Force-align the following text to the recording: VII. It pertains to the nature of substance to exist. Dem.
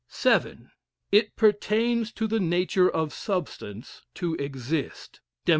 VII. 0.09 0.57
It 1.11 1.35
pertains 1.35 2.11
to 2.13 2.25
the 2.25 2.39
nature 2.39 2.89
of 2.89 3.13
substance 3.13 4.01
to 4.15 4.33
exist. 4.37 5.21
Dem. 5.45 5.49